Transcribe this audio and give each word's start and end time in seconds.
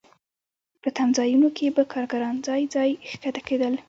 په 0.81 0.89
تمځایونو 0.97 1.47
کې 1.57 1.67
به 1.75 1.83
کارګران 1.93 2.35
ځای 2.47 2.61
ځای 2.75 2.89
ښکته 3.11 3.41
کېدل 3.47 3.73